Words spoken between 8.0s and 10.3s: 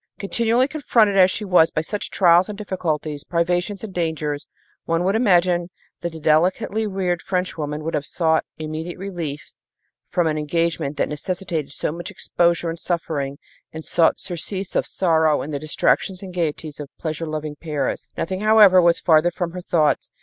sought immediate release from